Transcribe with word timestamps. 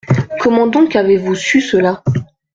Comment 0.39 0.65
donc 0.65 0.95
avez-vous 0.95 1.35
su 1.35 1.61
cela? 1.61 2.01